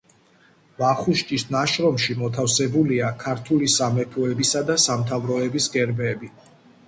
[0.77, 6.33] ვახუშტის ნაშრომში მოთავსებულია ქართული სამეფოებისა და სამთავროების გერბები.